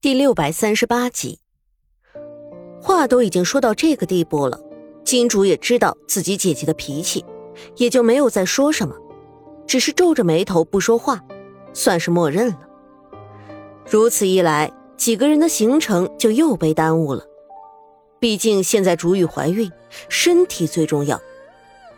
[0.00, 1.40] 第六百三十八集，
[2.80, 4.60] 话都已经说到这个地步了，
[5.02, 7.24] 金主也知道自己姐姐的脾气，
[7.74, 8.94] 也就没有再说什么，
[9.66, 11.20] 只是皱着眉头不说话，
[11.72, 12.60] 算是默认了。
[13.90, 17.24] 如此一来，几个人的行程就又被耽误了。
[18.20, 19.68] 毕竟现在竹雨怀孕，
[20.08, 21.20] 身体最重要，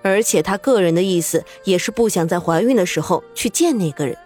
[0.01, 4.17] 而且他个人的意思也是不想在怀孕的时候去见那个人，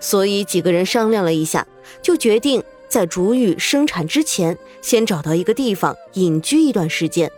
[0.00, 1.66] 所以几个人商量了一下，
[2.02, 2.62] 就决定。
[2.88, 7.30] 在竹雨生产之前，先找到一个地方隐居一段时间，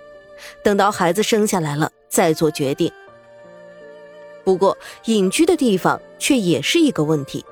[0.62, 2.92] 等到孩子生下来了再做决定。
[4.44, 7.44] 不过，隐居的地方却也是一个问题。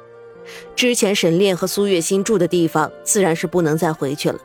[0.74, 4.38] 之前沈炼和苏月心住的地方自然是不能再回去了，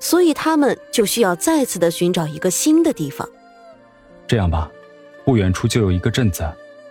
[0.00, 3.28] 所以他们就需要再次的寻找一个新的地方。
[4.26, 4.70] 这样吧，
[5.24, 6.44] 不远处就有一个镇子，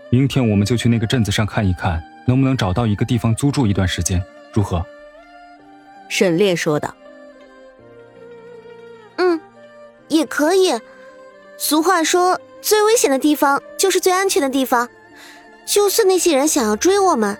[0.09, 4.83] 明天我们就去那个镇子上看一看，能不能找到一个地方租住一段时间，如何？
[6.07, 6.95] 沈烈说道
[9.17, 9.39] ：“嗯，
[10.07, 10.79] 也可以。
[11.57, 14.89] 俗话说，最危险的地方就是最安全的地方。
[15.65, 17.37] 就算那些人想要追我们，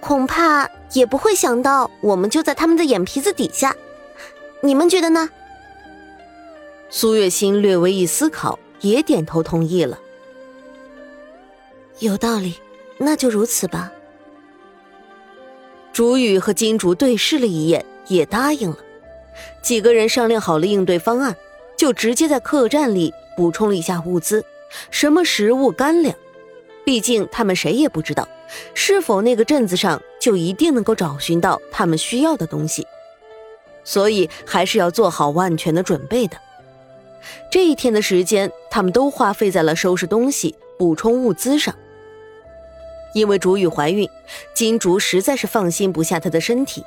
[0.00, 3.76] 恐怕也不会想到我们就在他们的眼皮子底下。
[4.62, 5.30] 你们觉得呢？”
[6.90, 9.98] 苏月心略微一思考，也点头同意了。
[12.00, 12.56] 有道理，
[12.98, 13.92] 那就如此吧。
[15.92, 17.84] 竹雨和金竹对视了一眼。
[18.08, 18.78] 也答应了，
[19.62, 21.36] 几个人商量好了应对方案，
[21.76, 24.44] 就直接在客栈里补充了一下物资，
[24.90, 26.14] 什么食物、干粮。
[26.84, 28.26] 毕竟他们谁也不知道，
[28.74, 32.86] 是否那个镇子上就一定能够找寻到他们需要的东西，
[33.84, 36.36] 所以还是要做好万全的准备的。
[37.52, 41.72] 这一天的时间，他们都花费在了收拾东西、补充物资上。
[43.14, 44.08] 因为竹雨怀孕，
[44.52, 46.84] 金竹实在是放心不下她的身体。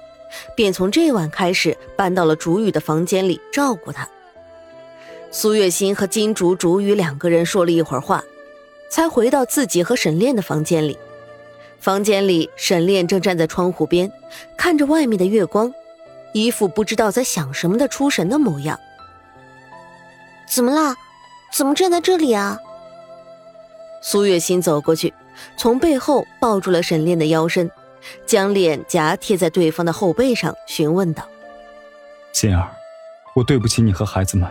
[0.55, 4.07] 便从这晚开始搬到了竹雨的房间里照顾她。
[5.31, 8.23] 苏月心和金竹、竹雨两个人说了一会儿话，
[8.89, 10.97] 才回到自己和沈炼的房间里。
[11.79, 14.11] 房间里，沈炼正站在窗户边，
[14.57, 15.73] 看着外面的月光，
[16.33, 18.79] 一副不知道在想什么的出神的模样。
[20.47, 20.95] 怎么了？
[21.53, 22.57] 怎么站在这里啊？
[24.01, 25.13] 苏月心走过去，
[25.57, 27.69] 从背后抱住了沈炼的腰身。
[28.25, 31.27] 将脸颊贴在对方的后背上，询问道
[32.33, 32.69] ：“心儿，
[33.35, 34.49] 我对不起你和孩子们，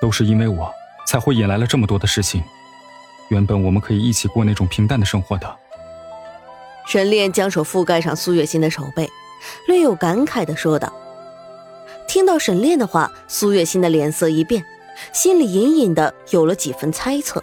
[0.00, 0.72] 都是因为我
[1.06, 2.42] 才会引来了这么多的事情。
[3.28, 5.56] 原本我们可以一起过那种平淡的生活的。”
[6.86, 9.10] 沈炼将手覆盖上苏月心的手背，
[9.66, 10.92] 略有感慨的说道。
[12.06, 14.64] 听到沈炼的话，苏月心的脸色一变，
[15.12, 17.42] 心里隐隐的有了几分猜测。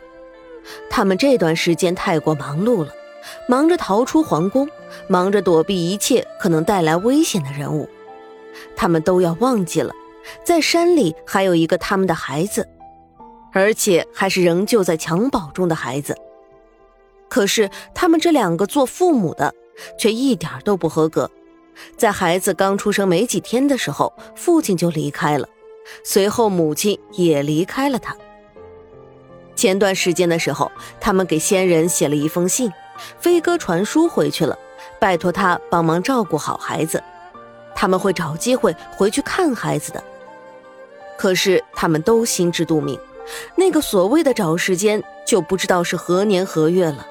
[0.90, 2.92] 他们这段时间太过忙碌了。
[3.48, 4.68] 忙着逃出皇宫，
[5.08, 7.90] 忙着躲避一切可能带来危险的人物，
[8.76, 9.94] 他们都要忘记了，
[10.44, 12.68] 在山里还有一个他们的孩子，
[13.52, 16.16] 而且还是仍旧在襁褓中的孩子。
[17.30, 19.54] 可是他们这两个做父母的，
[19.98, 21.30] 却一点都不合格。
[21.98, 25.50] 在孩子刚出生没几天的时候，父亲就离开了，
[26.04, 28.16] 随后母亲也离开了他。
[29.56, 32.72] 前段时间的时候，他们给仙人写了一封信。
[33.20, 34.58] 飞鸽传书回去了，
[35.04, 37.04] 拜托他帮忙照顾好孩子，
[37.76, 40.02] 他们会找机会回去看孩子的。
[41.18, 42.98] 可是他们都心知肚明，
[43.58, 47.06] 那个所谓的找时间，就不知道是何年何月了。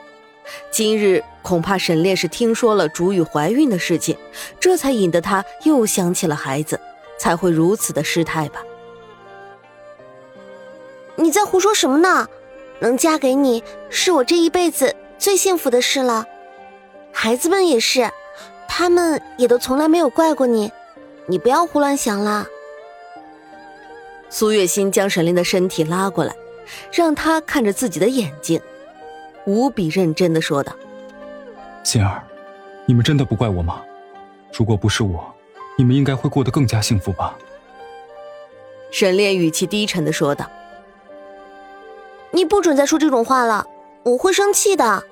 [0.70, 4.16] 今日恐怕沈炼是听说了竹雨怀孕的事情，
[4.58, 6.80] 这才引得他又想起了孩子，
[7.18, 8.62] 才会如此的失态吧？
[11.16, 12.26] 你在胡说什么呢？
[12.78, 14.96] 能嫁给你，是我这一辈子。
[15.18, 16.26] 最幸福的事了，
[17.12, 18.10] 孩子们也是，
[18.68, 20.72] 他们也都从来没有怪过你，
[21.26, 22.46] 你不要胡乱想了。
[24.28, 26.34] 苏月心将沈炼的身体拉过来，
[26.90, 28.60] 让他看着自己的眼睛，
[29.44, 30.72] 无比认真的说道
[31.84, 32.24] ：“心儿，
[32.86, 33.82] 你们真的不怪我吗？
[34.52, 35.32] 如果不是我，
[35.76, 37.36] 你们应该会过得更加幸福吧？”
[38.90, 40.50] 沈炼语气低沉的说道
[42.32, 43.66] ：“你不准再说这种话了，
[44.02, 45.04] 我会生气的。”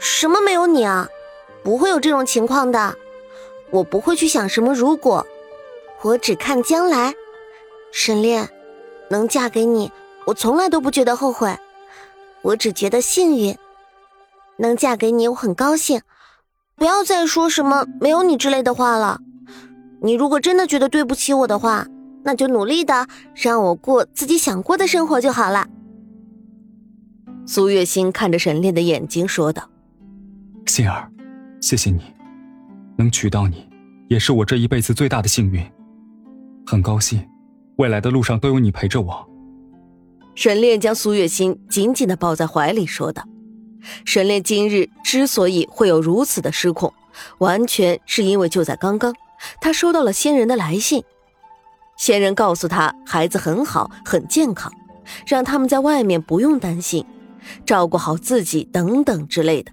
[0.00, 1.08] 什么没有你啊？
[1.62, 2.96] 不会有这种情况的。
[3.70, 5.26] 我不会去想什么如果，
[6.02, 7.14] 我只看将来。
[7.92, 8.48] 沈炼，
[9.08, 9.90] 能嫁给你，
[10.26, 11.56] 我从来都不觉得后悔，
[12.42, 13.56] 我只觉得幸运。
[14.58, 16.00] 能嫁给你，我很高兴。
[16.76, 19.20] 不要再说什么没有你之类的话了。
[20.02, 21.86] 你如果真的觉得对不起我的话，
[22.24, 25.66] 那就努力的让我过自己想过的生活就好了。
[27.46, 29.68] 苏月心看着沈炼的眼睛说道。
[30.66, 31.09] 心儿，
[31.60, 32.00] 谢谢你，
[32.96, 33.68] 能娶到你，
[34.08, 35.62] 也是我这一辈子最大的幸运。
[36.66, 37.22] 很高兴，
[37.76, 39.28] 未来的路上都有你陪着我。
[40.34, 43.22] 沈炼将苏月心紧紧的抱在怀里，说道
[44.06, 46.92] ：“沈炼今日之所以会有如此的失控，
[47.38, 49.14] 完全是因为就在刚刚，
[49.60, 51.04] 他收到了仙人的来信。
[51.98, 54.72] 仙人告诉他，孩子很好，很健康，
[55.26, 57.04] 让他们在外面不用担心，
[57.66, 59.70] 照顾好自己等等之类的。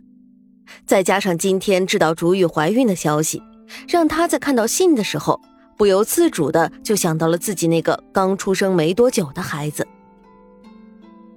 [0.85, 3.41] 再加上今天知道竹玉怀孕的消息，
[3.88, 5.41] 让他在看到信的时候，
[5.77, 9.88] 不由自主的就想到了自己那个刚出生没多久的孩子。”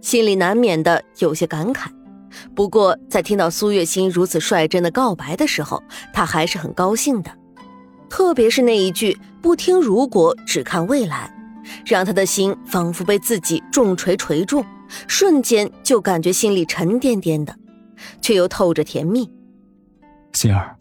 [0.01, 1.89] 心里难免的有些感慨，
[2.55, 5.83] 不过在听到苏月心如此率真的告白的时候，
[6.13, 7.31] 他还是很高兴的。
[8.09, 11.33] 特别是那一句“不听如果，只看未来”，
[11.85, 14.65] 让他的心仿佛被自己重锤锤中，
[15.07, 17.55] 瞬间就感觉心里沉甸甸的，
[18.21, 19.31] 却又透着甜蜜。
[20.33, 20.77] 心儿，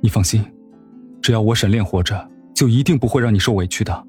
[0.00, 0.44] 你放心，
[1.20, 4.06] 只要我沈炼活着，就一定不会让你受委屈的。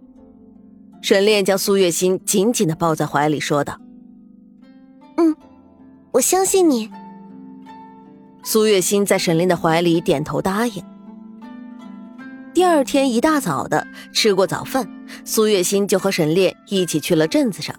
[1.01, 3.79] 沈炼将苏月心紧紧的抱在怀里，说道。
[5.17, 5.35] 嗯，
[6.11, 6.89] 我相信你。
[8.43, 10.83] 苏月心在沈炼的怀里点头答应。
[12.53, 14.87] 第二天一大早的吃过早饭，
[15.25, 17.75] 苏月心就和沈炼一起去了镇子上，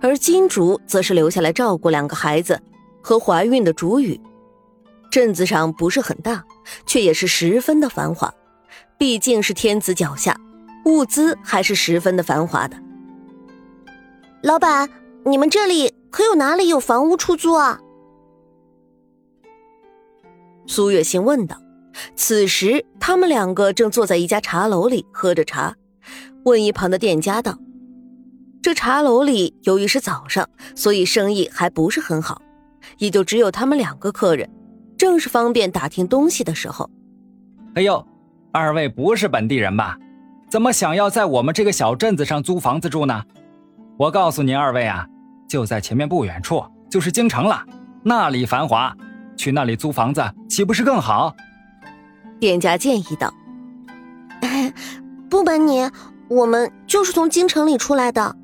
[0.00, 2.60] 而金竹则是留下来照顾两个孩子
[3.04, 4.18] 和怀孕的主语。
[5.10, 6.42] 镇子上不是很大，
[6.86, 8.32] 却也是十分的繁华，
[8.98, 10.34] 毕竟是天子脚下，
[10.86, 12.76] 物资还是十分的繁华的。
[14.42, 14.88] 老板，
[15.26, 15.94] 你们这里？
[16.10, 17.80] 可有哪里有房屋出租啊？
[20.66, 21.60] 苏月心问道。
[22.16, 25.76] 此时，他们两个正坐在一家茶楼里喝着茶，
[26.44, 27.58] 问一旁的店家道
[28.62, 32.40] ：“这茶楼里由于是早上，所以生意还不是很好，
[32.98, 34.48] 也就只有他们两个客人，
[34.96, 36.88] 正是方便打听东西的时候。”
[37.74, 38.06] 哎呦，
[38.52, 39.98] 二位不是本地人吧？
[40.48, 43.24] 怎么想要在我们这个小镇子上租房子住呢？
[43.96, 45.06] 我告诉您二位啊。
[45.46, 47.64] 就在前面不远处，就是京城了，
[48.02, 48.96] 那里繁华，
[49.36, 51.36] 去那里租房子岂不是更好？
[52.40, 53.32] 店家建议道
[55.28, 55.88] ：“不瞒你，
[56.28, 58.34] 我们就是从京城里出来的，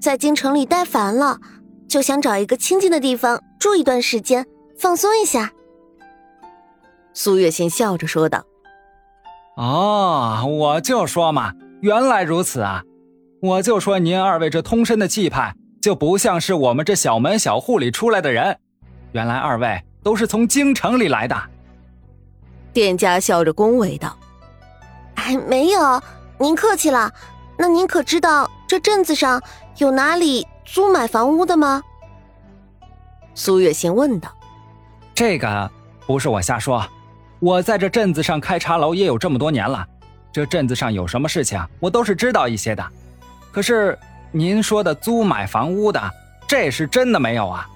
[0.00, 1.38] 在京城里待烦了，
[1.88, 4.46] 就想找一个清静的地方住一段时间，
[4.78, 5.52] 放松一下。”
[7.12, 8.44] 苏月心笑着说道
[9.56, 12.82] ：“哦，我就说嘛，原来如此啊！
[13.40, 18.58] 我就说您二位这通身的气派。”就不像是我们这小门小户里出来的人，
[19.12, 21.40] 原来二位都是从京城里来的。
[22.72, 24.18] 店家笑着恭维道
[25.14, 26.02] ：“哎，没有，
[26.36, 27.10] 您客气了。
[27.56, 29.40] 那您可知道这镇子上
[29.76, 31.80] 有哪里租买房屋的吗？”
[33.34, 34.30] 苏月心问道
[35.14, 35.70] ：“这个
[36.06, 36.86] 不是我瞎说，
[37.38, 39.86] 我在这镇子上开茶楼也有这么多年了，
[40.32, 42.84] 这镇子上有什么事情，我都是知道一些的。
[43.52, 43.98] 可是……”
[44.30, 45.98] 您说的租买房屋的，
[46.46, 47.66] 这是真的没有啊？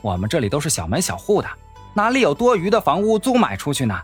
[0.00, 1.48] 我们这里都是小门小户的，
[1.94, 3.96] 哪里有多余的房屋租买出去呢？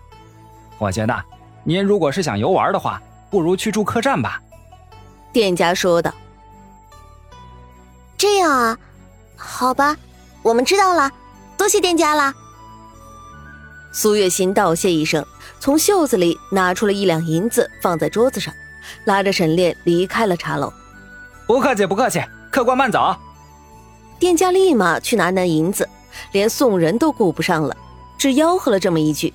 [0.79, 1.25] 我觉得，
[1.65, 4.41] 您如果是想游玩的话，不如去住客栈吧。
[5.33, 6.15] 店家说道。
[8.17, 8.79] 这样啊，
[9.37, 9.97] 好吧，
[10.43, 11.11] 我们知道了，
[11.57, 12.33] 多谢店家了。
[13.93, 15.25] 苏月心道谢一声，
[15.59, 18.53] 从袖子里拿出了一两银子，放在桌子上，
[19.05, 20.73] 拉着沈炼离开了茶楼。
[21.47, 23.17] 不客气，不客气，客官慢走。
[24.19, 25.89] 店家立马去拿那银子，
[26.33, 27.77] 连送人都顾不上了，
[28.19, 29.33] 只吆喝了这么一句。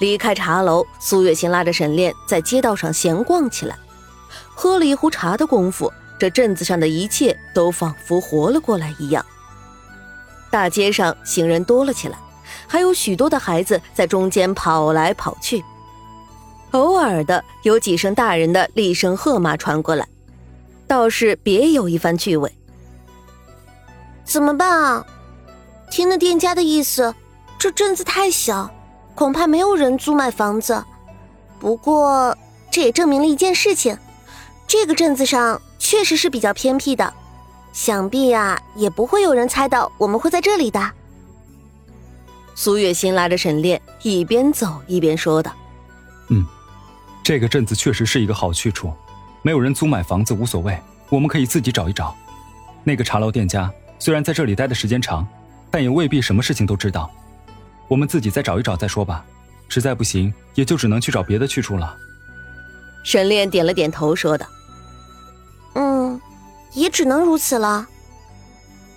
[0.00, 3.76] 离开茶楼，苏月心拉着沈炼在街道上闲逛起来。
[4.54, 9.24] 喝了一壶茶的功夫，这镇子上的一切都仿佛活了过来一样。
[10.54, 12.16] 大街上行人多了起来，
[12.68, 15.64] 还有许多的孩子在中间跑来跑去，
[16.70, 20.06] 偶尔的有几声大人的厉声喝骂传过来。
[20.86, 22.56] 倒是别有一番趣味。
[24.24, 25.04] 怎么办啊？
[25.90, 27.12] 听那店家的意思，
[27.58, 28.70] 这镇子太小，
[29.16, 30.84] 恐怕没有人租买房子。
[31.58, 32.38] 不过
[32.70, 33.98] 这也证明了一件事情：
[34.68, 37.12] 这个镇子上确实是比较偏僻的，
[37.74, 40.80] 想必啊也不会有人猜到我们会在这里的。
[42.54, 45.52] 苏月心拉着沈炼一边走一边说道
[46.30, 46.46] ：“嗯，
[47.22, 48.94] 这个镇子确实是一个好去处。”
[49.42, 52.16] 没有人租买房子无所谓，我们可以自己找一找。
[52.84, 55.26] 那个茶楼店家虽然在这里待的时间长，
[55.68, 57.10] 但也未必什么事情都知道。
[57.88, 59.22] 我们自己再找一找再说吧。
[59.68, 61.94] 实在不行，也就只能去找别的去处了。
[63.02, 64.53] 沈炼点了点头，说道：“嗯，
[66.74, 67.88] 也只能如此了。”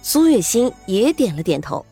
[0.04, 1.86] 苏月心也点了点头。